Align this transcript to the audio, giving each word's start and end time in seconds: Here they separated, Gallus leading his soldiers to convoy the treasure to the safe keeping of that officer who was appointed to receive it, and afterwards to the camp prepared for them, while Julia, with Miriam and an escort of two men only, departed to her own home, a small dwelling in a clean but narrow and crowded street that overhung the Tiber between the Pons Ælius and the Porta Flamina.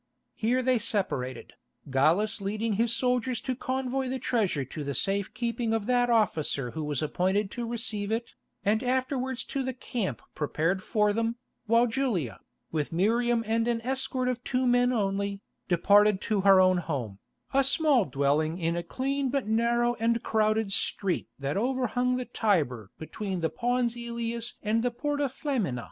Here 0.33 0.63
they 0.63 0.79
separated, 0.79 1.53
Gallus 1.91 2.41
leading 2.41 2.73
his 2.73 2.91
soldiers 2.91 3.39
to 3.41 3.55
convoy 3.55 4.09
the 4.09 4.17
treasure 4.17 4.65
to 4.65 4.83
the 4.83 4.95
safe 4.95 5.31
keeping 5.35 5.75
of 5.75 5.85
that 5.85 6.09
officer 6.09 6.71
who 6.71 6.83
was 6.83 7.03
appointed 7.03 7.51
to 7.51 7.67
receive 7.67 8.11
it, 8.11 8.33
and 8.65 8.81
afterwards 8.81 9.43
to 9.43 9.61
the 9.61 9.75
camp 9.75 10.23
prepared 10.33 10.81
for 10.81 11.13
them, 11.13 11.35
while 11.67 11.85
Julia, 11.85 12.39
with 12.71 12.91
Miriam 12.91 13.43
and 13.45 13.67
an 13.67 13.79
escort 13.81 14.27
of 14.27 14.43
two 14.43 14.65
men 14.65 14.91
only, 14.91 15.39
departed 15.67 16.19
to 16.21 16.41
her 16.41 16.59
own 16.59 16.77
home, 16.77 17.19
a 17.53 17.63
small 17.63 18.05
dwelling 18.05 18.57
in 18.57 18.75
a 18.75 18.81
clean 18.81 19.29
but 19.29 19.45
narrow 19.45 19.93
and 19.99 20.23
crowded 20.23 20.71
street 20.73 21.27
that 21.37 21.57
overhung 21.57 22.17
the 22.17 22.25
Tiber 22.25 22.89
between 22.97 23.41
the 23.41 23.51
Pons 23.51 23.93
Ælius 23.95 24.53
and 24.63 24.81
the 24.81 24.89
Porta 24.89 25.25
Flamina. 25.29 25.79